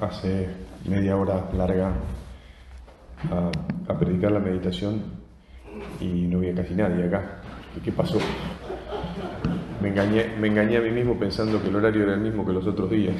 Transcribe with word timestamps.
hace 0.00 0.48
media 0.86 1.16
hora 1.16 1.50
larga 1.54 1.92
a, 3.30 3.98
predicar 3.98 4.30
la 4.30 4.38
meditación 4.38 5.02
y 6.00 6.26
no 6.28 6.38
había 6.38 6.54
casi 6.54 6.74
nadie 6.74 7.04
acá. 7.04 7.40
¿Qué 7.82 7.92
pasó? 7.92 8.18
Me 9.80 9.88
engañé, 9.88 10.36
me 10.38 10.48
engañé 10.48 10.76
a 10.76 10.80
mí 10.80 10.90
mismo 10.90 11.18
pensando 11.18 11.60
que 11.60 11.68
el 11.68 11.76
horario 11.76 12.04
era 12.04 12.14
el 12.14 12.20
mismo 12.20 12.44
que 12.44 12.52
los 12.52 12.66
otros 12.66 12.90
días. 12.90 13.16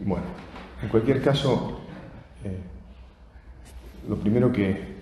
Bueno, 0.00 0.24
en 0.82 0.88
cualquier 0.88 1.22
caso, 1.22 1.80
eh, 2.44 2.58
lo 4.08 4.16
primero 4.16 4.52
que 4.52 4.96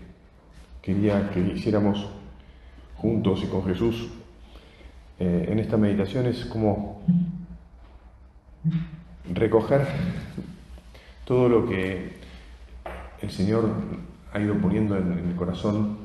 quería 0.82 1.30
que 1.30 1.40
hiciéramos 1.40 2.08
juntos 2.96 3.42
y 3.44 3.46
con 3.46 3.64
Jesús 3.64 4.08
eh, 5.18 5.46
en 5.48 5.58
esta 5.58 5.76
meditación 5.76 6.26
es 6.26 6.44
como 6.46 7.02
recoger 9.32 9.86
todo 11.24 11.48
lo 11.48 11.68
que 11.68 12.16
el 13.20 13.30
Señor 13.30 13.68
ha 14.32 14.40
ido 14.40 14.54
poniendo 14.54 14.96
en, 14.96 15.12
el 15.28 15.36
corazón 15.36 15.98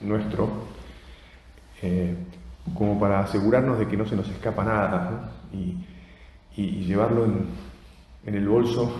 nuestro, 0.00 0.48
eh, 1.82 2.14
como 2.74 2.98
para 2.98 3.20
asegurarnos 3.20 3.78
de 3.78 3.88
que 3.88 3.96
no 3.96 4.06
se 4.06 4.16
nos 4.16 4.28
escapa 4.28 4.64
nada 4.64 5.32
y, 5.52 5.84
llevarlo 6.56 7.24
en, 7.24 8.34
el 8.34 8.48
bolso, 8.48 8.92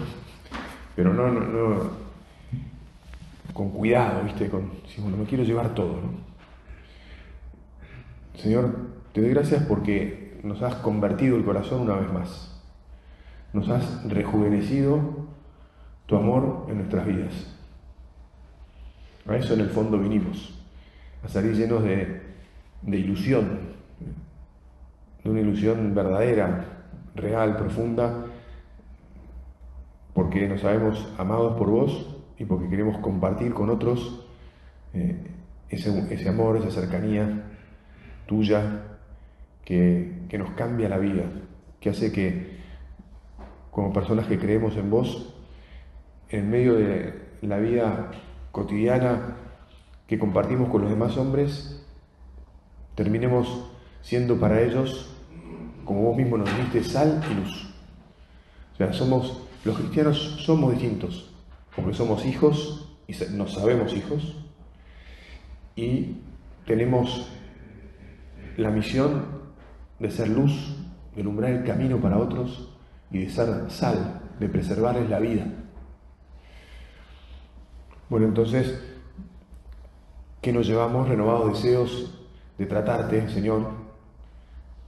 pero 0.94 1.12
no, 1.12 1.28
no, 1.28 1.90
con 3.52 3.70
cuidado, 3.70 4.22
¿viste? 4.22 4.48
Con, 4.48 4.70
me 5.18 5.24
quiero 5.24 5.42
llevar 5.42 5.74
todo. 5.74 5.98
Señor, 8.36 8.74
te 9.12 9.20
doy 9.20 9.30
gracias 9.30 9.64
porque 9.64 10.38
nos 10.44 10.62
has 10.62 10.76
convertido 10.76 11.36
el 11.36 11.44
corazón 11.44 11.82
una 11.82 11.96
vez 11.96 12.12
más 12.12 12.57
nos 13.52 13.68
has 13.68 14.04
rejuvenecido 14.08 15.00
tu 16.06 16.16
amor 16.16 16.66
en 16.68 16.78
nuestras 16.78 17.06
vidas. 17.06 17.54
A 19.26 19.36
eso 19.36 19.54
en 19.54 19.60
el 19.60 19.68
fondo 19.68 19.98
vinimos, 19.98 20.58
a 21.22 21.28
salir 21.28 21.54
llenos 21.54 21.82
de, 21.84 22.22
ilusión, 22.86 23.58
de 25.22 25.30
una 25.30 25.40
ilusión 25.40 25.94
verdadera, 25.94 26.64
real, 27.14 27.56
profunda, 27.56 28.24
porque 30.14 30.48
nos 30.48 30.62
sabemos 30.62 31.12
amados 31.18 31.58
por 31.58 31.68
vos 31.68 32.16
y 32.38 32.44
porque 32.44 32.68
queremos 32.68 32.98
compartir 32.98 33.52
con 33.52 33.68
otros 33.68 34.26
eh, 34.94 35.16
ese, 35.68 36.28
amor, 36.28 36.56
esa 36.56 36.70
cercanía 36.70 37.44
tuya 38.26 38.82
que, 39.64 40.22
que 40.28 40.38
nos 40.38 40.50
cambia 40.52 40.88
la 40.88 40.98
vida, 40.98 41.24
que 41.80 41.90
hace 41.90 42.10
que 42.10 42.47
como 43.78 43.92
personas 43.92 44.26
que 44.26 44.40
creemos 44.40 44.76
en 44.76 44.90
vos, 44.90 45.32
en 46.30 46.50
medio 46.50 46.74
de 46.74 47.14
la 47.42 47.58
vida 47.58 48.10
cotidiana 48.50 49.36
que 50.08 50.18
compartimos 50.18 50.68
con 50.68 50.80
los 50.80 50.90
demás 50.90 51.16
hombres, 51.16 51.86
terminemos 52.96 53.70
siendo 54.02 54.36
para 54.40 54.60
ellos, 54.62 55.14
como 55.84 56.02
vos 56.02 56.16
mismo 56.16 56.36
nos 56.36 56.48
diste, 56.56 56.82
sal 56.82 57.22
y 57.30 57.34
luz. 57.34 57.72
O 58.72 58.76
sea, 58.78 58.92
somos, 58.92 59.46
los 59.64 59.78
cristianos 59.78 60.18
somos 60.44 60.72
distintos, 60.72 61.32
porque 61.76 61.94
somos 61.94 62.26
hijos 62.26 62.98
y 63.06 63.12
nos 63.36 63.54
sabemos 63.54 63.94
hijos, 63.96 64.44
y 65.76 66.16
tenemos 66.66 67.30
la 68.56 68.70
misión 68.70 69.24
de 70.00 70.10
ser 70.10 70.30
luz, 70.30 70.76
de 71.14 71.20
alumbrar 71.20 71.52
el 71.52 71.62
camino 71.62 72.00
para 72.00 72.18
otros, 72.18 72.74
y 73.10 73.18
de 73.18 73.30
ser 73.30 73.70
sal, 73.70 74.20
de 74.38 74.48
preservarles 74.48 75.08
la 75.08 75.18
vida. 75.18 75.46
Bueno, 78.08 78.26
entonces, 78.26 78.80
¿qué 80.40 80.52
nos 80.52 80.66
llevamos? 80.66 81.08
Renovados 81.08 81.54
deseos 81.54 82.14
de 82.56 82.66
tratarte, 82.66 83.28
Señor, 83.28 83.68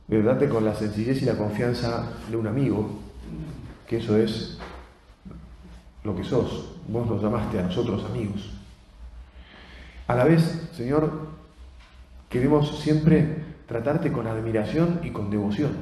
de 0.09 0.23
tratarte 0.23 0.49
con 0.49 0.65
la 0.65 0.75
sencillez 0.75 1.23
y 1.23 1.27
la 1.27 1.37
confianza 1.37 2.13
de 2.31 2.37
un 2.37 2.47
amigo, 2.47 2.89
que 3.87 3.99
eso 3.99 4.17
es 4.17 4.59
lo 6.03 6.17
que 6.17 6.25
sos. 6.25 6.77
Vos 6.89 7.07
nos 7.07 7.23
llamaste 7.23 7.59
a 7.59 7.63
nosotros 7.63 8.05
amigos. 8.05 8.51
A 10.09 10.15
la 10.15 10.25
vez, 10.25 10.71
Señor, 10.73 11.29
queremos 12.29 12.81
siempre 12.81 13.45
tratarte 13.67 14.11
con 14.11 14.27
admiración 14.27 15.01
y 15.05 15.11
con 15.11 15.31
devoción. 15.31 15.73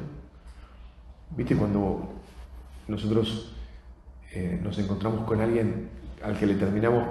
¿Viste 1.37 1.57
cuando 1.57 2.18
nosotros 2.89 3.53
eh, 4.33 4.59
nos 4.63 4.79
encontramos 4.79 5.25
con 5.25 5.41
alguien 5.41 5.91
al 6.23 6.37
que 6.37 6.47
le 6.47 6.55
terminamos 6.55 7.05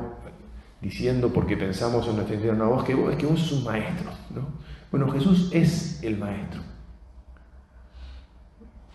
diciendo 0.81 1.31
porque 1.31 1.55
pensamos 1.55 2.07
en 2.07 2.15
nuestra 2.15 2.35
interior, 2.35 2.57
no, 2.57 2.69
vos 2.69 2.83
que 2.83 2.93
vos, 2.93 3.11
es 3.11 3.17
que 3.17 3.25
vos 3.25 3.39
sos 3.39 3.59
un 3.59 3.63
maestro, 3.63 4.11
¿no? 4.35 4.47
Bueno, 4.91 5.09
Jesús 5.11 5.49
es 5.53 6.01
el 6.03 6.17
maestro. 6.17 6.61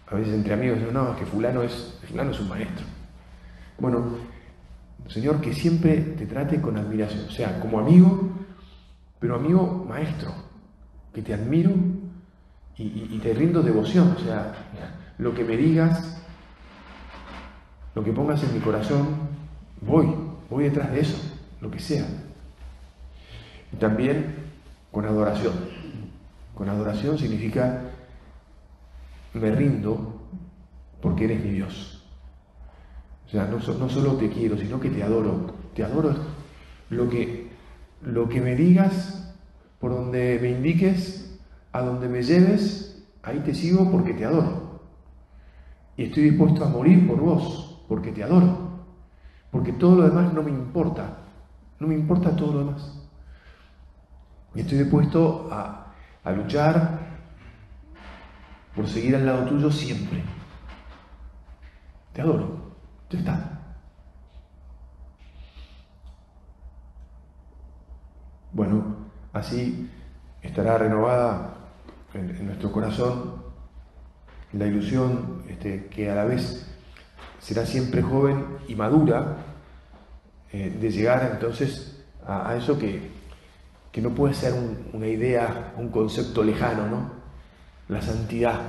A 0.09 0.15
veces 0.17 0.35
entre 0.35 0.55
amigos 0.55 0.79
no, 0.93 1.17
que 1.17 1.25
fulano 1.25 1.63
es, 1.63 1.99
fulano 2.09 2.31
es 2.31 2.41
un 2.41 2.49
maestro. 2.49 2.85
Bueno, 3.79 4.17
Señor, 5.09 5.41
que 5.41 5.53
siempre 5.53 5.97
te 5.97 6.27
trate 6.27 6.61
con 6.61 6.77
admiración, 6.77 7.27
o 7.29 7.31
sea, 7.31 7.59
como 7.61 7.79
amigo, 7.79 8.31
pero 9.19 9.37
amigo 9.37 9.85
maestro, 9.89 10.33
que 11.13 11.23
te 11.23 11.35
admiro 11.35 11.73
y, 12.77 13.09
y 13.11 13.21
te 13.23 13.35
rindo 13.35 13.63
devoción, 13.63 14.15
o 14.17 14.21
sea, 14.21 14.55
lo 15.19 15.35
que 15.35 15.45
me 15.45 15.57
digas, 15.57 16.12
lo 17.95 18.03
que 18.03 18.13
pongas 18.13 18.43
en 18.43 18.55
mi 18.55 18.61
corazón, 18.61 19.07
voy, 19.81 20.07
voy 20.49 20.65
detrás 20.65 20.93
de 20.93 21.01
eso, 21.01 21.19
lo 21.61 21.71
que 21.71 21.79
sea. 21.79 22.07
Y 23.73 23.77
también 23.77 24.35
con 24.91 25.05
adoración. 25.05 25.53
Con 26.55 26.69
adoración 26.69 27.19
significa 27.19 27.83
me 29.35 29.51
rindo 29.51 30.21
porque 31.01 31.25
eres 31.25 31.43
mi 31.43 31.51
Dios. 31.51 32.05
O 33.27 33.31
sea, 33.31 33.47
no, 33.47 33.61
solo 33.61 34.13
te 34.17 34.29
quiero, 34.29 34.59
sino 34.59 34.79
que 34.79 34.91
te 34.91 35.03
adoro. 35.03 35.55
Te 35.75 35.83
adoro 35.83 36.15
lo 36.91 37.09
que, 37.09 37.51
lo 38.03 38.29
que 38.29 38.43
me 38.43 38.55
digas, 38.55 39.35
por 39.81 39.93
donde 39.93 40.39
me 40.41 40.51
indiques, 40.51 41.41
a 41.73 41.81
donde 41.81 42.09
me 42.09 42.23
lleves, 42.23 43.03
ahí 43.23 43.39
te 43.39 43.55
sigo 43.55 43.91
porque 43.91 44.13
te 44.13 44.27
adoro. 44.27 44.83
Y 45.97 46.05
estoy 46.05 46.25
dispuesto 46.25 46.65
a 46.65 46.69
morir 46.69 47.07
por 47.07 47.21
vos 47.21 47.62
porque 47.93 48.11
te 48.11 48.25
adoro, 48.25 48.71
porque 49.51 49.71
todo 49.75 49.97
lo 49.97 50.09
demás 50.09 50.33
no 50.33 50.43
me 50.43 50.51
importa, 50.51 51.19
no 51.79 51.87
me 51.87 51.95
importa 51.95 52.35
todo 52.35 52.55
lo 52.55 52.59
demás. 52.61 53.07
Y 54.55 54.61
estoy 54.61 54.79
dispuesto 54.79 55.51
a, 55.53 55.93
luchar 56.35 57.01
por 58.75 58.89
seguir 58.89 59.15
al 59.15 59.27
lado 59.27 59.45
tuyo 59.45 59.71
siempre. 59.71 60.25
Te 62.15 62.23
adoro, 62.23 62.77
ya 63.11 63.19
está. 63.19 63.61
Bueno, 68.53 68.97
así 69.35 69.91
estará 70.41 70.79
renovada 70.79 71.59
en, 72.15 72.47
nuestro 72.47 72.73
corazón 72.73 73.43
la 74.55 74.67
ilusión 74.67 75.43
este, 75.47 75.89
que 75.89 76.11
a 76.11 76.15
la 76.15 76.25
vez 76.25 76.72
será 77.43 77.67
siempre 77.67 78.01
joven 78.03 78.45
y 78.69 78.75
madura 78.75 79.37
eh, 80.53 80.77
de 80.81 80.91
llegar 80.91 81.29
entonces 81.33 82.05
a, 82.27 82.55
eso 82.57 82.79
que, 82.79 83.11
no 84.01 84.11
puede 84.11 84.33
ser 84.33 84.55
una 84.93 85.07
idea, 85.07 85.75
un 85.77 85.89
concepto 85.89 86.43
lejano, 86.43 86.87
¿no? 86.87 87.11
La 87.89 88.01
santidad. 88.01 88.61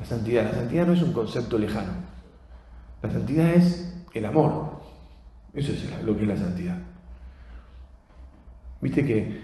La 0.00 0.06
santidad. 0.06 0.44
La 0.44 0.54
santidad 0.54 0.86
no 0.86 0.94
es 0.94 1.02
un 1.02 1.12
concepto 1.12 1.58
lejano. 1.58 1.92
La 3.02 3.10
santidad 3.10 3.50
es 3.50 3.94
el 4.14 4.24
amor. 4.24 4.80
Eso 5.54 5.72
es 5.72 6.02
lo 6.02 6.16
que 6.16 6.22
es 6.22 6.28
la 6.28 6.36
santidad. 6.36 6.78
Viste 8.80 9.04
que 9.04 9.42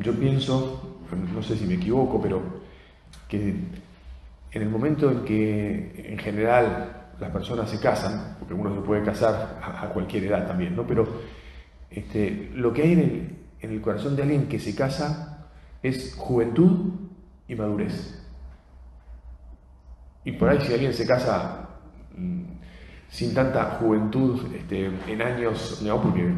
yo 0.00 0.12
pienso, 0.14 0.98
no 1.32 1.42
sé 1.42 1.56
si 1.56 1.64
me 1.64 1.74
equivoco, 1.74 2.20
pero 2.20 2.42
que 3.28 3.54
en 4.50 4.62
el 4.62 4.68
momento 4.68 5.10
en 5.10 5.24
que 5.24 6.12
en 6.12 6.18
general 6.18 7.01
las 7.22 7.30
personas 7.30 7.70
se 7.70 7.78
casan, 7.78 8.36
porque 8.38 8.52
uno 8.52 8.74
se 8.74 8.80
puede 8.80 9.02
casar 9.02 9.60
a, 9.62 9.88
cualquier 9.90 10.24
edad 10.24 10.46
también, 10.46 10.74
¿no? 10.74 10.86
Pero 10.86 11.06
este, 11.88 12.50
lo 12.54 12.72
que 12.72 12.82
hay 12.82 12.92
en 12.92 12.98
el, 13.00 13.70
el 13.70 13.80
corazón 13.80 14.16
de 14.16 14.22
alguien 14.22 14.48
que 14.48 14.58
se 14.58 14.74
casa 14.74 15.48
es 15.82 16.14
juventud 16.16 16.90
y 17.46 17.54
madurez. 17.54 18.18
Y 20.24 20.32
por 20.32 20.48
ahí 20.48 20.60
si 20.60 20.72
alguien 20.72 20.92
se 20.92 21.06
casa 21.06 21.68
mm, 22.16 22.42
sin 23.08 23.34
tanta 23.34 23.76
juventud 23.78 24.40
este, 24.54 24.90
en 25.06 25.22
años, 25.22 25.80
no, 25.84 26.02
porque 26.02 26.28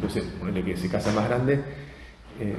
no 0.00 0.10
sé, 0.10 0.22
que 0.64 0.76
se 0.76 0.88
casa 0.90 1.12
más 1.12 1.28
grande, 1.28 1.54
eh, 2.38 2.56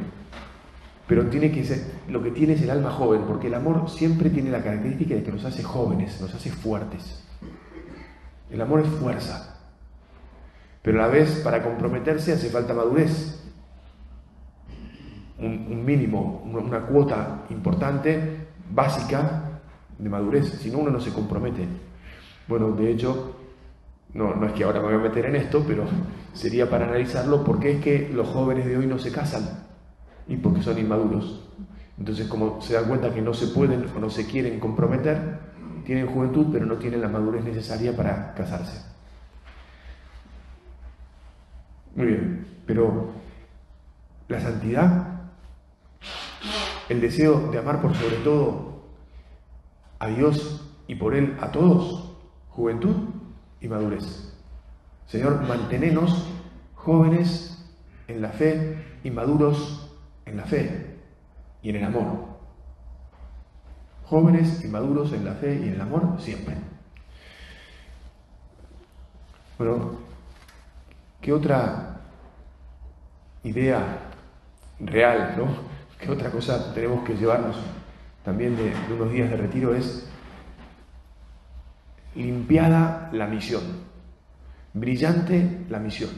pero 1.08 1.28
tiene 1.28 1.52
que 1.52 1.64
ser, 1.64 1.82
lo 2.10 2.24
que 2.24 2.32
tiene 2.32 2.54
es 2.54 2.62
el 2.64 2.72
alma 2.72 2.90
joven, 2.90 3.24
porque 3.28 3.48
el 3.48 3.54
amor 3.54 3.90
siempre 3.90 4.32
tiene 4.32 4.50
la 4.50 4.64
característica 4.64 5.14
de 5.14 5.24
que 5.24 5.32
nos 5.32 5.46
hace 5.46 5.62
jóvenes, 5.62 6.20
nos 6.20 6.34
hace 6.34 6.50
fuertes. 6.50 7.26
El 8.50 8.62
amor 8.62 8.82
es 8.82 8.88
fuerza, 8.88 9.60
pero 10.82 11.00
a 11.00 11.08
la 11.08 11.12
vez 11.12 11.42
para 11.44 11.64
comprometerse 11.64 12.34
hace 12.34 12.50
falta 12.50 12.74
madurez, 12.74 13.42
un, 15.40 15.84
mínimo, 15.84 16.44
una 16.46 16.82
cuota 16.82 17.44
importante, 17.50 18.48
básica 18.72 19.60
de 19.98 20.10
madurez, 20.10 20.50
si 20.60 20.72
no 20.72 20.80
uno 20.80 20.92
no 20.92 21.00
se 21.00 21.12
compromete. 21.12 21.68
Bueno, 22.48 22.72
de 22.72 22.92
hecho, 22.92 23.36
no, 24.14 24.36
no 24.36 24.48
es 24.48 24.54
que 24.54 24.64
ahora 24.64 24.80
me 24.80 24.88
voy 24.88 24.96
a 24.96 25.10
meter 25.10 25.26
en 25.26 25.36
esto, 25.36 25.64
pero 25.68 25.86
sería 26.34 26.70
para 26.70 26.86
analizarlo 26.86 27.44
por 27.44 27.60
qué 27.60 27.74
es 27.74 27.84
que 27.84 28.10
los 28.14 28.28
jóvenes 28.30 28.66
de 28.66 28.78
hoy 28.78 28.86
no 28.86 29.00
se 29.00 29.12
casan 29.12 29.66
y 30.28 30.38
porque 30.38 30.62
son 30.62 30.78
inmaduros. 30.78 31.42
Entonces, 31.98 32.28
como 32.28 32.62
se 32.62 32.74
dan 32.74 32.86
cuenta 32.86 33.14
que 33.14 33.22
no 33.22 33.34
se 33.34 33.48
pueden 33.48 33.86
o 33.96 34.00
no 34.00 34.10
se 34.10 34.26
quieren 34.26 34.60
comprometer, 34.60 35.40
tienen 35.86 36.08
juventud, 36.08 36.48
pero 36.52 36.66
no 36.66 36.76
tienen 36.76 37.02
la 37.02 37.08
madurez 37.08 37.44
necesaria 37.46 37.96
para 37.96 38.34
casarse. 38.34 38.82
Muy 41.96 42.08
bien, 42.08 42.48
pero 42.66 43.12
la 44.28 44.42
santidad, 44.42 45.08
el 46.90 47.00
deseo 47.00 47.52
de 47.52 47.60
amar 47.60 47.82
por 47.82 47.96
sobre 47.96 48.18
todo 48.18 48.84
a 50.00 50.08
Dios 50.08 50.70
y 50.88 50.96
por 50.96 51.16
Él 51.16 51.38
a 51.40 51.52
todos, 51.52 52.18
juventud 52.50 52.96
y 53.62 53.68
madurez. 53.68 54.34
Señor, 55.08 55.48
mantenenos 55.48 56.28
jóvenes 56.74 57.66
en 58.08 58.22
la 58.22 58.30
fe 58.30 58.84
y 59.04 59.12
maduros 59.12 59.92
en 60.26 60.38
la 60.38 60.44
fe 60.44 60.98
y 61.62 61.70
en 61.70 61.78
el 61.78 61.86
amor. 61.86 62.35
Jóvenes 64.08 64.64
y 64.64 64.68
maduros 64.68 65.14
en 65.14 65.26
la 65.26 65.34
fe 65.34 65.56
y 65.56 65.68
en 65.68 65.74
el 65.74 65.82
amor 65.82 66.18
siempre. 66.20 66.56
Bueno, 69.58 70.00
¿qué 71.22 71.34
otra 71.34 72.02
idea 73.44 74.00
real, 74.80 75.36
¿no? 75.38 75.48
¿Qué 76.00 76.12
otra 76.12 76.30
cosa 76.30 76.74
tenemos 76.74 77.04
que 77.04 77.16
llevarnos 77.16 77.56
también 78.24 78.56
de, 78.56 78.66
de 78.66 78.94
unos 78.94 79.12
días 79.12 79.30
de 79.30 79.38
retiro 79.38 79.74
es 79.74 80.08
limpiada 82.16 83.10
la 83.12 83.28
misión, 83.28 83.62
brillante 84.74 85.66
la 85.70 85.80
misión. 85.80 86.10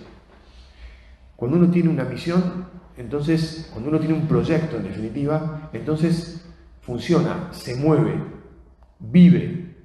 Cuando 1.35 1.57
uno 1.57 1.71
tiene 1.71 1.89
una 1.89 2.03
misión, 2.03 2.65
entonces, 2.97 3.69
cuando 3.71 3.89
uno 3.89 3.99
tiene 3.99 4.15
un 4.15 4.27
proyecto 4.27 4.77
en 4.77 4.83
definitiva, 4.83 5.69
entonces 5.73 6.46
funciona, 6.87 7.49
se 7.51 7.75
mueve, 7.75 8.17
vive. 8.97 9.75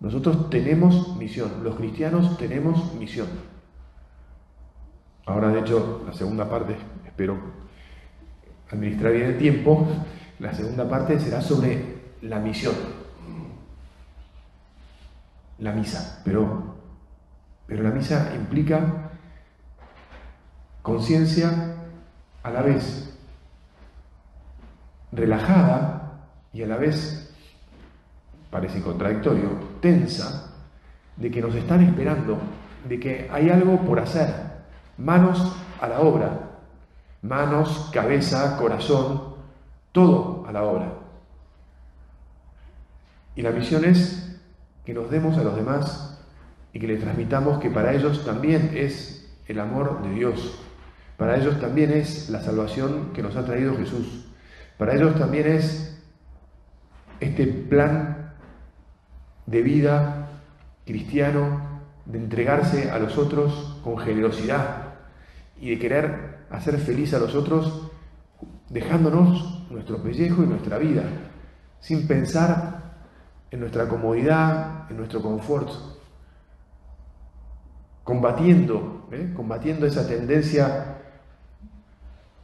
Nosotros 0.00 0.50
tenemos 0.50 1.16
misión, 1.16 1.62
los 1.62 1.76
cristianos 1.76 2.36
tenemos 2.36 2.92
misión. 2.94 3.28
Ahora, 5.26 5.48
de 5.48 5.60
hecho, 5.60 6.02
la 6.04 6.12
segunda 6.12 6.50
parte, 6.50 6.76
espero 7.06 7.38
administrar 8.72 9.12
bien 9.12 9.26
el 9.26 9.38
tiempo, 9.38 9.86
la 10.40 10.52
segunda 10.52 10.88
parte 10.88 11.20
será 11.20 11.40
sobre 11.40 12.16
la 12.22 12.40
misión, 12.40 12.74
la 15.60 15.70
misa, 15.70 16.20
pero, 16.24 16.74
pero 17.68 17.84
la 17.84 17.90
misa 17.90 18.32
implica 18.34 19.12
conciencia 20.82 21.76
a 22.42 22.50
la 22.50 22.60
vez 22.60 23.13
relajada 25.14 26.20
y 26.52 26.62
a 26.62 26.66
la 26.66 26.76
vez, 26.76 27.32
parece 28.50 28.80
contradictorio, 28.80 29.50
tensa, 29.80 30.52
de 31.16 31.30
que 31.30 31.40
nos 31.40 31.54
están 31.54 31.82
esperando, 31.82 32.38
de 32.88 32.98
que 32.98 33.28
hay 33.32 33.50
algo 33.50 33.80
por 33.82 34.00
hacer, 34.00 34.32
manos 34.98 35.56
a 35.80 35.88
la 35.88 36.00
obra, 36.00 36.50
manos, 37.22 37.90
cabeza, 37.92 38.56
corazón, 38.56 39.34
todo 39.92 40.44
a 40.46 40.52
la 40.52 40.62
obra. 40.64 40.92
Y 43.36 43.42
la 43.42 43.50
misión 43.50 43.84
es 43.84 44.40
que 44.84 44.94
nos 44.94 45.10
demos 45.10 45.36
a 45.38 45.42
los 45.42 45.56
demás 45.56 46.20
y 46.72 46.78
que 46.78 46.86
le 46.86 46.96
transmitamos 46.96 47.58
que 47.58 47.70
para 47.70 47.94
ellos 47.94 48.24
también 48.24 48.72
es 48.74 49.32
el 49.46 49.60
amor 49.60 50.02
de 50.02 50.10
Dios, 50.10 50.58
para 51.16 51.36
ellos 51.36 51.60
también 51.60 51.92
es 51.92 52.28
la 52.30 52.40
salvación 52.40 53.10
que 53.14 53.22
nos 53.22 53.36
ha 53.36 53.44
traído 53.44 53.76
Jesús. 53.76 54.23
Para 54.78 54.94
ellos 54.94 55.18
también 55.18 55.46
es 55.46 56.02
este 57.20 57.46
plan 57.46 58.32
de 59.46 59.62
vida 59.62 60.28
cristiano, 60.84 61.82
de 62.06 62.18
entregarse 62.18 62.90
a 62.90 62.98
los 62.98 63.16
otros 63.16 63.80
con 63.82 63.98
generosidad 63.98 64.94
y 65.60 65.70
de 65.70 65.78
querer 65.78 66.44
hacer 66.50 66.78
feliz 66.78 67.14
a 67.14 67.18
los 67.18 67.34
otros 67.34 67.90
dejándonos 68.68 69.64
nuestro 69.70 70.02
pellejo 70.02 70.42
y 70.42 70.46
nuestra 70.46 70.78
vida, 70.78 71.04
sin 71.80 72.06
pensar 72.06 72.82
en 73.50 73.60
nuestra 73.60 73.88
comodidad, 73.88 74.90
en 74.90 74.96
nuestro 74.96 75.22
confort, 75.22 75.70
combatiendo, 78.02 79.08
¿eh? 79.12 79.32
combatiendo 79.34 79.86
esa 79.86 80.06
tendencia 80.06 80.98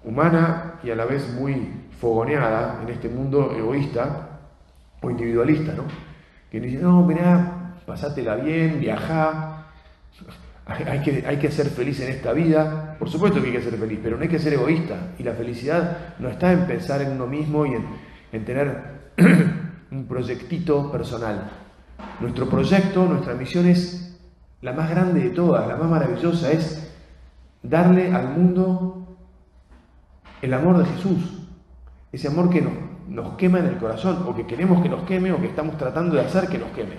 humana 0.05 0.75
y 0.83 0.91
a 0.91 0.97
la 0.97 1.05
vez 1.05 1.33
muy 1.35 1.69
fogoneada 1.99 2.81
en 2.83 2.89
este 2.89 3.09
mundo 3.09 3.55
egoísta 3.57 4.41
o 5.01 5.11
individualista, 5.11 5.73
¿no? 5.73 5.85
Que 6.51 6.61
dice, 6.61 6.79
no, 6.79 7.03
mirá, 7.03 7.75
pasátela 7.87 8.37
bien, 8.37 8.81
viajá, 8.81 9.67
hay 10.67 11.01
que, 11.03 11.25
hay 11.27 11.37
que 11.39 11.51
ser 11.51 11.67
feliz 11.67 12.01
en 12.01 12.11
esta 12.11 12.33
vida. 12.33 12.97
Por 12.99 13.09
supuesto 13.09 13.41
que 13.41 13.49
hay 13.49 13.53
que 13.55 13.63
ser 13.63 13.77
feliz, 13.77 13.99
pero 14.03 14.17
no 14.17 14.23
hay 14.23 14.29
que 14.29 14.39
ser 14.39 14.53
egoísta. 14.53 15.13
Y 15.19 15.23
la 15.23 15.33
felicidad 15.33 16.15
no 16.19 16.29
está 16.29 16.53
en 16.53 16.67
pensar 16.67 17.03
en 17.03 17.13
uno 17.13 17.27
mismo 17.27 17.67
y 17.67 17.75
en, 17.75 17.85
en 18.33 18.45
tener 18.45 19.13
un 19.91 20.07
proyectito 20.07 20.91
personal. 20.91 21.51
Nuestro 22.21 22.49
proyecto, 22.49 23.05
nuestra 23.07 23.35
misión 23.35 23.67
es 23.67 24.19
la 24.63 24.73
más 24.73 24.91
grande 24.91 25.21
de 25.21 25.31
todas, 25.31 25.67
la 25.67 25.77
más 25.77 25.89
maravillosa, 25.89 26.53
es 26.53 26.93
darle 27.63 28.13
al 28.13 28.29
mundo 28.29 29.00
el 30.43 30.55
amor 30.55 30.79
de 30.79 30.85
Jesús, 30.87 31.19
ese 32.13 32.29
amor 32.29 32.51
que 32.51 32.61
nos, 32.61 32.73
nos, 33.09 33.37
quema 33.37 33.61
en 33.61 33.67
el 33.67 33.77
corazón, 33.77 34.25
o 34.27 34.35
que 34.35 34.47
queremos 34.47 34.83
que 34.83 34.89
nos 34.89 35.05
queme, 35.05 35.33
o 35.33 35.41
que 35.41 35.47
estamos 35.47 35.77
tratando 35.77 36.17
de 36.17 36.23
hacer 36.23 36.49
que 36.49 36.59
nos 36.59 36.71
queme. 36.71 36.95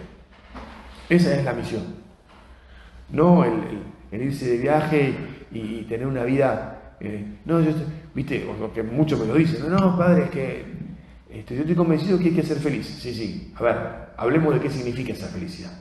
Esa 1.10 1.36
es 1.36 1.44
la 1.44 1.54
misión. 1.54 1.84
No 3.10 3.44
el, 3.44 3.84
irse 4.12 4.46
de 4.46 4.58
viaje 4.58 5.16
y, 5.52 5.84
tener 5.84 6.08
una 6.08 6.24
vida. 6.24 6.96
Eh, 7.00 7.40
no, 7.46 7.60
yo, 7.62 7.72
viste, 8.14 8.48
o 8.48 8.72
que 8.72 8.84
muchos 8.84 9.20
me 9.20 9.26
lo 9.26 9.36
dicen, 9.36 9.70
no, 9.70 9.78
no, 9.78 9.98
padre, 9.98 10.26
es 10.26 10.30
que 10.30 10.66
este, 11.32 11.56
yo 11.56 11.62
estoy 11.62 11.76
convencido 11.76 12.18
que 12.18 12.26
hay 12.26 12.36
que 12.36 12.44
ser 12.44 12.58
feliz. 12.58 12.86
Sí, 12.88 13.14
sí, 13.14 13.54
a 13.56 13.64
ver, 13.64 13.78
hablemos 14.18 14.54
de 14.54 14.60
qué 14.60 14.70
significa 14.70 15.14
esa 15.14 15.28
felicidad. 15.28 15.72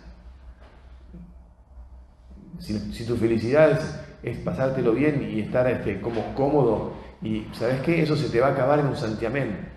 Si, 2.61 3.05
tu 3.05 3.17
felicidad 3.17 3.81
es, 4.23 4.37
pasártelo 4.38 4.93
bien 4.93 5.29
y 5.29 5.40
estar 5.40 5.67
este, 5.69 6.00
como 6.00 6.35
cómodo 6.35 6.93
y 7.23 7.47
¿sabes 7.53 7.81
qué? 7.83 8.03
Eso 8.03 8.17
se 8.17 8.29
te 8.31 8.41
va 8.41 8.49
a 8.49 8.53
acabar 8.53 8.79
en 8.79 8.87
un 8.87 8.97
santiamén. 8.97 9.69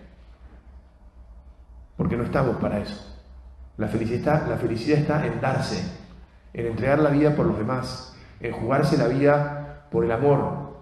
Porque 1.98 2.16
no 2.16 2.24
estamos 2.24 2.58
para 2.58 2.80
eso. 2.80 3.14
La 3.78 3.88
felicidad, 3.88 4.48
la 4.48 4.58
felicidad 4.58 5.00
está 5.00 5.26
en 5.26 5.42
darse, 5.42 5.84
en 6.54 6.68
entregar 6.68 7.00
la 7.00 7.10
vida 7.10 7.36
por 7.36 7.46
los 7.46 7.58
demás, 7.58 8.16
en 8.40 8.54
jugarse 8.54 8.98
la 8.98 9.08
vida 9.08 9.88
por 9.92 10.06
el 10.06 10.12
amor, 10.12 10.78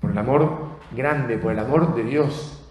por 0.00 0.10
el 0.10 0.18
amor 0.18 0.78
grande, 0.94 1.38
por 1.38 1.52
el 1.52 1.58
amor 1.58 1.94
de 1.94 2.04
Dios 2.04 2.64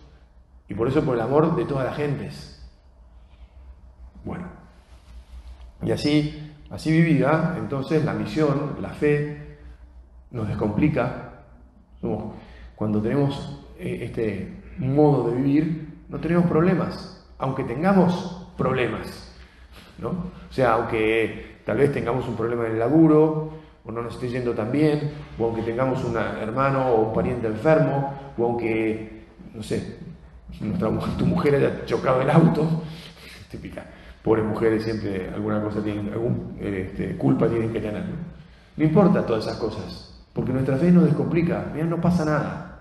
y 0.67 0.73
por 0.73 0.87
eso 0.87 1.03
por 1.03 1.15
el 1.15 1.21
amor 1.21 1.55
de 1.55 1.65
todas 1.65 1.85
las 1.85 1.95
gentes. 1.95 2.69
Bueno, 4.23 4.47
y 5.81 5.91
así, 5.91 6.53
así 6.69 6.91
vivida, 6.91 7.55
entonces 7.57 8.03
la 8.03 8.13
misión, 8.13 8.77
la 8.81 8.89
fe, 8.89 9.57
nos 10.31 10.47
descomplica. 10.47 11.29
Somos 12.01 12.35
cuando 12.75 13.01
tenemos 13.01 13.59
eh, 13.77 13.99
este 14.03 14.63
modo 14.77 15.29
de 15.29 15.35
vivir, 15.35 15.93
no 16.09 16.19
tenemos 16.19 16.45
problemas. 16.45 17.09
aunque 17.39 17.63
tengamos 17.63 18.47
problemas, 18.57 19.33
¿no? 19.97 20.09
O 20.09 20.53
sea, 20.53 20.73
aunque 20.73 21.57
tal 21.65 21.77
vez 21.77 21.91
tengamos 21.91 22.27
un 22.27 22.35
problema 22.35 22.65
en 22.65 22.73
el 22.73 22.79
laburo, 22.79 23.51
o 23.85 23.91
no 23.91 24.01
nos 24.01 24.13
esté 24.13 24.29
yendo 24.29 24.53
tan 24.53 24.71
bien, 24.71 25.11
o 25.37 25.45
aunque 25.45 25.61
tengamos 25.61 26.03
un 26.05 26.15
hermano 26.15 26.87
o 26.89 27.09
un 27.09 27.13
pariente 27.13 27.47
enfermo, 27.47 28.13
o 28.37 28.43
aunque, 28.45 29.25
no 29.53 29.61
sé, 29.61 29.97
tu 31.17 31.25
mujer 31.25 31.55
haya 31.55 31.85
chocado 31.85 32.21
el 32.21 32.29
auto, 32.29 32.83
típica, 33.51 33.83
pobres 34.23 34.45
mujeres 34.45 34.83
siempre 34.83 35.29
alguna 35.29 35.61
cosa 35.61 35.83
tienen, 35.83 36.11
algún 36.13 36.57
este, 36.61 37.17
culpa 37.17 37.47
tienen 37.47 37.73
que 37.73 37.81
tener. 37.81 38.03
¿no? 38.77 38.83
importa 38.83 39.25
todas 39.25 39.45
esas 39.45 39.57
cosas, 39.57 40.12
porque 40.33 40.51
nuestra 40.51 40.77
fe 40.77 40.91
nos 40.91 41.05
descomplica, 41.05 41.69
mira, 41.73 41.85
no 41.85 42.01
pasa 42.01 42.25
nada. 42.25 42.79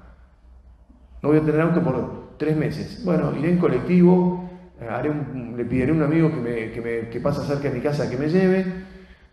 No 1.22 1.28
voy 1.28 1.38
a 1.38 1.42
tener 1.42 1.60
auto 1.60 1.82
por 1.82 2.36
tres 2.38 2.56
meses. 2.56 3.04
Bueno, 3.04 3.36
iré 3.36 3.50
en 3.50 3.58
colectivo, 3.58 4.50
haré 4.80 5.12
le 5.56 5.64
pediré 5.64 5.92
a 5.92 5.94
un 5.94 6.02
amigo 6.02 6.30
que, 6.30 6.40
me, 6.40 6.72
que, 6.72 6.80
me, 6.80 7.08
que 7.08 7.20
pasa 7.20 7.44
cerca 7.44 7.68
de 7.68 7.74
mi 7.74 7.80
casa 7.80 8.10
que 8.10 8.16
me 8.16 8.28
lleve, 8.28 8.64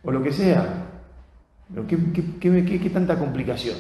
o 0.04 0.12
lo 0.12 0.22
que 0.22 0.32
sea. 0.32 0.86
Pero 1.74 1.88
¿qué, 1.88 2.90
tanta 2.90 3.18
complicación? 3.18 3.78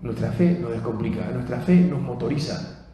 Nuestra 0.00 0.32
fe 0.32 0.58
nos 0.60 0.72
descomplica, 0.72 1.30
nuestra 1.32 1.60
fe 1.60 1.80
nos 1.80 2.00
motoriza. 2.00 2.84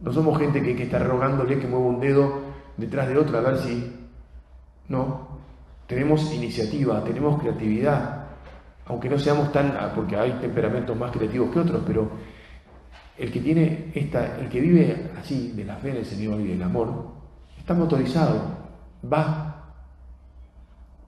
No 0.00 0.12
somos 0.12 0.38
gente 0.38 0.62
que, 0.62 0.76
que 0.76 0.84
está 0.84 0.98
rogándole 0.98 1.58
que 1.58 1.66
mueva 1.66 1.86
un 1.86 2.00
dedo 2.00 2.40
detrás 2.76 3.08
de 3.08 3.18
otro 3.18 3.38
a 3.38 3.40
ver 3.40 3.58
si... 3.58 3.94
No, 4.88 5.37
tenemos 5.88 6.32
iniciativa, 6.34 7.02
tenemos 7.02 7.40
creatividad, 7.40 8.26
aunque 8.86 9.08
no 9.08 9.18
seamos 9.18 9.50
tan, 9.50 9.74
ah, 9.76 9.90
porque 9.94 10.16
hay 10.16 10.32
temperamentos 10.32 10.96
más 10.96 11.10
creativos 11.10 11.50
que 11.50 11.60
otros, 11.60 11.82
pero 11.86 12.10
el 13.16 13.32
que 13.32 13.40
tiene 13.40 13.90
esta, 13.94 14.38
el 14.38 14.48
que 14.50 14.60
vive 14.60 15.10
así, 15.18 15.52
de 15.56 15.64
la 15.64 15.76
fe 15.76 15.90
en 15.90 15.96
el 15.96 16.04
Señor 16.04 16.40
y 16.40 16.48
del 16.48 16.62
amor, 16.62 17.08
está 17.58 17.72
motorizado, 17.72 18.38
va 19.10 19.48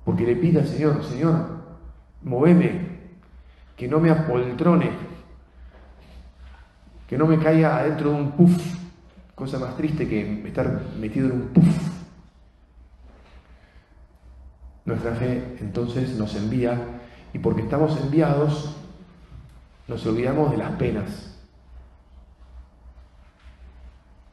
porque 0.03 0.25
le 0.25 0.37
pida 0.37 0.61
al 0.61 0.67
Señor, 0.67 1.05
Señor, 1.05 1.47
moveme, 2.23 2.89
que 3.77 3.87
no 3.87 4.01
me 4.01 4.11
apoltrone, 4.11 4.91
que 7.07 7.19
no 7.19 7.27
me 7.27 7.39
caiga 7.39 7.81
adentro 7.81 8.11
de 8.11 8.17
un 8.17 8.33
puff, 8.33 8.77
cosa 9.35 9.59
más 9.59 9.77
triste 9.77 10.09
que 10.09 10.43
estar 10.49 10.81
metido 10.99 11.27
en 11.27 11.33
un 11.33 11.49
puff. 11.49 12.00
Nuestra 14.85 15.15
fe 15.15 15.57
entonces 15.61 16.17
nos 16.17 16.35
envía 16.35 16.79
y 17.33 17.39
porque 17.39 17.63
estamos 17.63 18.01
enviados 18.01 18.77
nos 19.91 20.07
olvidamos 20.07 20.53
de 20.53 20.57
las 20.57 20.71
penas. 20.73 21.37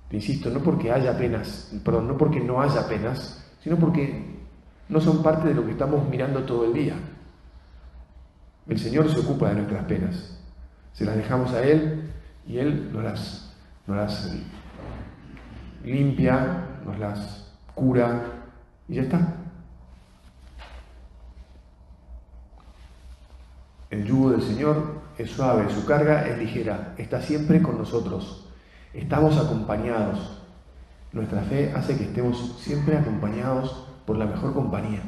Te 0.10 0.16
insisto, 0.16 0.52
no 0.52 0.60
porque 0.60 0.92
haya 0.92 1.18
penas, 1.18 1.74
perdón, 1.84 2.08
no 2.08 2.18
porque 2.18 2.40
no 2.40 2.62
haya 2.62 2.88
penas, 2.88 3.44
sino 3.62 3.76
porque 3.76 4.38
no 4.88 5.02
son 5.02 5.24
parte 5.24 5.48
de 5.50 5.56
lo 5.56 5.66
que 5.66 5.72
estamos 5.72 6.08
mirando 6.08 6.44
todo 6.44 6.66
el 6.66 6.74
día. 6.74 6.94
El 8.68 8.78
Señor 8.78 9.10
se 9.10 9.20
ocupa 9.20 9.50
de 9.50 9.56
nuestras 9.56 9.84
penas. 9.86 10.40
Se 10.94 11.06
las 11.06 11.16
dejamos 11.16 11.52
a 11.54 11.64
Él 11.64 12.12
y 12.48 12.60
Él 12.60 12.92
nos 12.94 13.04
las, 13.04 13.56
nos 13.88 13.98
las 13.98 14.38
limpia, 15.84 16.68
nos 16.86 17.00
las 17.00 17.52
cura 17.74 18.22
y 18.88 18.96
ya 18.96 19.02
está. 19.02 19.37
El 23.98 24.06
yugo 24.06 24.30
del 24.30 24.44
Señor 24.44 25.02
es 25.18 25.32
suave, 25.32 25.74
su 25.74 25.84
carga 25.84 26.28
es 26.28 26.38
ligera, 26.38 26.94
está 27.00 27.20
siempre 27.20 27.64
con 27.64 27.80
nosotros. 27.80 28.48
Estamos 28.94 29.36
acompañados. 29.44 30.40
Nuestra 31.12 31.42
fe 31.42 31.74
hace 31.76 31.98
que 31.98 32.04
estemos 32.04 32.60
siempre 32.60 32.96
acompañados 32.96 33.88
por 34.06 34.16
la 34.18 34.28
mejor 34.28 34.54
compañía, 34.54 35.02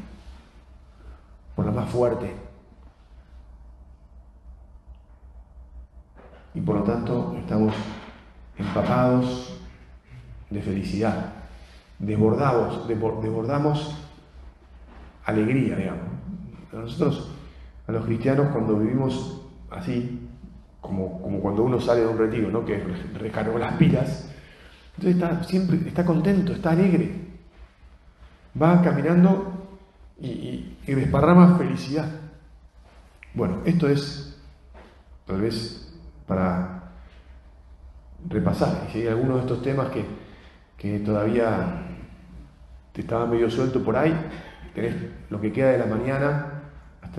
por 1.55 1.67
la 1.67 1.71
más 1.71 1.87
fuerte. 1.91 2.35
Y 6.55 6.61
por 6.61 6.77
lo 6.77 6.83
tanto 6.83 7.35
estamos 7.37 7.75
empapados 8.57 9.55
de 10.49 10.63
felicidad, 10.63 11.33
desbordados, 11.99 12.87
desbordamos 12.87 13.95
alegría, 15.25 15.75
digamos. 15.75 16.05
Nosotros, 16.73 17.35
a 17.89 17.91
los 17.91 18.05
cristianos, 18.05 18.49
cuando 18.53 18.77
vivimos 18.77 19.41
así, 19.71 20.29
como, 20.79 21.21
como 21.21 21.39
cuando 21.39 21.63
uno 21.63 21.81
sale 21.81 22.01
de 22.01 22.07
un 22.07 22.17
retiro, 22.17 22.51
¿no? 22.51 22.63
que 22.63 22.77
recargó 23.17 23.57
las 23.57 23.73
pilas, 23.73 24.31
entonces 24.95 25.21
está 25.21 25.43
siempre, 25.43 25.79
está 25.87 26.05
contento, 26.05 26.53
está 26.53 26.71
alegre 26.71 27.29
va 28.61 28.81
caminando 28.81 29.53
y, 30.19 30.75
desparrama 30.85 31.57
felicidad. 31.57 32.09
Bueno, 33.33 33.59
esto 33.65 33.87
es 33.87 34.37
tal 35.25 35.41
vez 35.41 35.93
para 36.27 36.91
repasar. 38.27 38.87
Si 38.91 39.01
hay 39.01 39.07
alguno 39.07 39.35
de 39.35 39.41
estos 39.41 39.61
temas 39.61 39.89
que, 39.89 40.03
que 40.77 40.99
todavía 40.99 41.83
te 42.91 43.01
estaba 43.01 43.27
medio 43.27 43.49
suelto 43.49 43.83
por 43.83 43.95
ahí, 43.95 44.13
tenés 44.73 44.95
lo 45.29 45.39
que 45.39 45.53
queda 45.53 45.69
de 45.69 45.77
la 45.77 45.85
mañana 45.85 46.58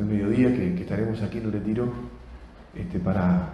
el 0.00 0.06
mediodía 0.06 0.48
que, 0.48 0.82
estaremos 0.82 1.22
aquí 1.22 1.38
en 1.38 1.44
el 1.44 1.52
retiro 1.52 1.92
este, 2.74 2.98
para 2.98 3.50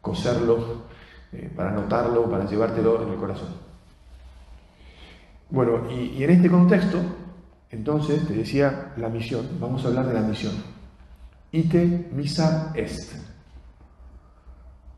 coserlo, 0.00 0.84
eh, 1.32 1.50
para 1.54 1.70
anotarlo, 1.70 2.30
para 2.30 2.46
llevártelo 2.46 3.02
en 3.02 3.08
el 3.10 3.16
corazón. 3.16 3.48
Bueno, 5.50 5.90
y, 5.90 6.22
en 6.22 6.30
este 6.30 6.50
contexto, 6.50 6.98
entonces, 7.70 8.26
te 8.26 8.34
decía 8.34 8.92
la 8.96 9.08
misión, 9.08 9.48
vamos 9.60 9.84
a 9.84 9.88
hablar 9.88 10.06
de 10.06 10.14
la 10.14 10.22
misión. 10.22 10.54
Ite 11.52 12.10
misa 12.12 12.72
est. 12.74 13.14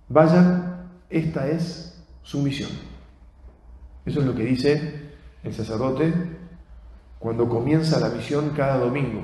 Vayan, 0.08 0.88
esta 1.08 1.48
es 1.48 2.02
su 2.22 2.40
misión. 2.40 2.70
Eso 4.04 4.20
es 4.20 4.26
lo 4.26 4.34
que 4.34 4.44
dice 4.44 5.12
el 5.42 5.54
sacerdote 5.54 6.12
cuando 7.18 7.48
comienza 7.48 8.00
la 8.00 8.08
misión 8.08 8.50
cada 8.50 8.78
domingo, 8.78 9.22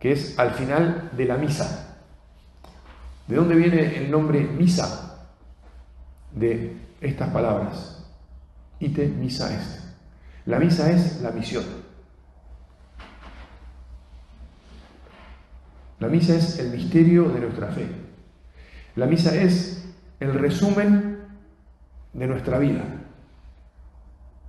que 0.00 0.12
es 0.12 0.38
al 0.38 0.52
final 0.52 1.10
de 1.16 1.24
la 1.26 1.36
misa. 1.36 1.98
¿De 3.28 3.36
dónde 3.36 3.54
viene 3.54 3.96
el 3.98 4.10
nombre 4.10 4.40
misa? 4.40 5.28
De 6.32 6.76
estas 7.00 7.28
palabras 7.30 8.00
ite 8.80 9.06
misa 9.06 9.54
est. 9.54 9.80
La 10.46 10.58
misa 10.58 10.90
es 10.90 11.20
la 11.20 11.30
misión. 11.30 11.64
La 16.00 16.08
misa 16.08 16.34
es 16.34 16.58
el 16.58 16.70
misterio 16.70 17.28
de 17.28 17.40
nuestra 17.40 17.68
fe. 17.68 17.86
La 18.96 19.06
misa 19.06 19.36
es 19.36 19.86
el 20.18 20.32
resumen 20.32 21.18
de 22.14 22.26
nuestra 22.26 22.58
vida. 22.58 22.82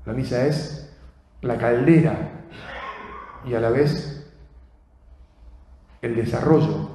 La 0.06 0.14
misa 0.14 0.48
es 0.48 0.90
la 1.42 1.58
caldera 1.58 2.32
y 3.46 3.54
a 3.54 3.60
la 3.60 3.70
vez 3.70 4.21
el 6.02 6.16
desarrollo 6.16 6.90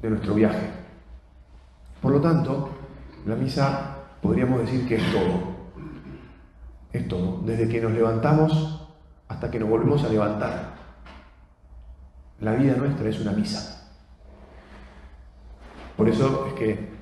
de 0.00 0.10
nuestro 0.10 0.34
viaje. 0.34 0.70
Por 2.00 2.12
lo 2.12 2.20
tanto, 2.20 2.70
la 3.26 3.34
misa 3.34 3.96
podríamos 4.22 4.60
decir 4.60 4.86
que 4.86 4.96
es 4.96 5.12
todo. 5.12 5.56
Es 6.92 7.08
todo, 7.08 7.42
desde 7.44 7.68
que 7.68 7.80
nos 7.80 7.92
levantamos 7.92 8.88
hasta 9.28 9.50
que 9.50 9.58
nos 9.58 9.68
volvemos 9.68 10.02
a 10.04 10.08
levantar. 10.08 10.76
La 12.40 12.54
vida 12.54 12.76
nuestra 12.76 13.08
es 13.08 13.20
una 13.20 13.32
misa. 13.32 13.88
Por 15.96 16.08
eso 16.08 16.46
es 16.48 16.52
que 16.54 16.96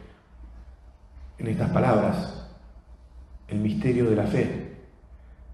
en 1.38 1.48
estas 1.48 1.70
palabras, 1.70 2.46
el 3.48 3.58
misterio 3.58 4.08
de 4.08 4.16
la 4.16 4.24
fe, 4.24 4.76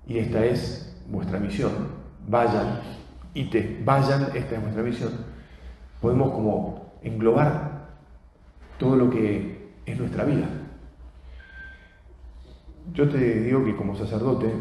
y 0.07 0.19
esta 0.19 0.45
es 0.45 0.97
vuestra 1.09 1.39
misión, 1.39 1.73
vayan, 2.29 2.81
y 3.35 3.45
te 3.45 3.81
vayan, 3.85 4.29
esta 4.35 4.57
es 4.57 4.63
vuestra 4.63 4.83
misión, 4.83 5.13
podemos 6.01 6.31
como 6.33 6.95
englobar 7.03 7.89
todo 8.79 8.97
lo 8.97 9.11
que 9.11 9.73
es 9.87 9.99
nuestra 9.99 10.25
vida. 10.25 10.49
Yo 12.93 13.09
te 13.09 13.41
digo 13.41 13.65
que 13.65 13.77
como 13.77 13.95
sacerdote, 13.95 14.53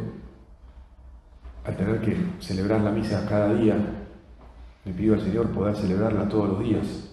al 1.66 1.76
tener 1.76 2.02
que 2.02 2.16
celebrar 2.40 2.82
la 2.82 2.92
misa 2.92 3.26
cada 3.28 3.54
día, 3.54 3.76
le 4.86 4.94
pido 4.94 5.16
al 5.16 5.22
Señor 5.22 5.50
poder 5.50 5.76
celebrarla 5.76 6.30
todos 6.30 6.50
los 6.50 6.60
días. 6.60 7.09